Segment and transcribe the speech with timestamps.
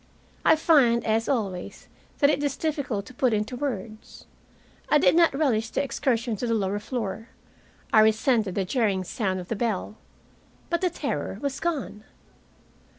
[0.43, 4.25] I find, as always, that it is difficult to put into words.
[4.89, 7.29] I did not relish the excursion to the lower floor.
[7.93, 9.97] I resented the jarring sound of the bell.
[10.71, 12.03] But the terror was gone.